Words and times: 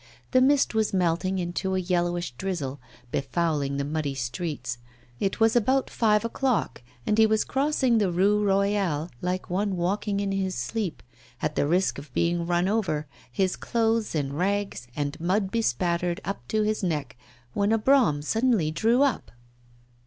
The 0.31 0.41
mist 0.41 0.73
was 0.73 0.95
melting 0.95 1.37
into 1.37 1.75
a 1.75 1.79
yellowish 1.79 2.31
drizzle, 2.31 2.81
befouling 3.11 3.77
the 3.77 3.85
muddy 3.85 4.15
streets. 4.15 4.79
It 5.19 5.39
was 5.39 5.55
about 5.55 5.91
five 5.91 6.25
o'clock, 6.25 6.81
and 7.05 7.19
he 7.19 7.27
was 7.27 7.43
crossing 7.43 7.99
the 7.99 8.11
Rue 8.11 8.43
Royale 8.43 9.11
like 9.21 9.51
one 9.51 9.75
walking 9.77 10.19
in 10.19 10.31
his 10.31 10.55
sleep, 10.55 11.03
at 11.39 11.53
the 11.55 11.67
risk 11.67 11.99
of 11.99 12.11
being 12.15 12.47
run 12.47 12.67
over, 12.67 13.05
his 13.31 13.55
clothes 13.55 14.15
in 14.15 14.33
rags 14.33 14.87
and 14.95 15.19
mud 15.21 15.51
bespattered 15.51 16.19
up 16.25 16.47
to 16.47 16.63
his 16.63 16.81
neck, 16.81 17.15
when 17.53 17.71
a 17.71 17.77
brougham 17.77 18.23
suddenly 18.23 18.71
drew 18.71 19.03
up. 19.03 19.29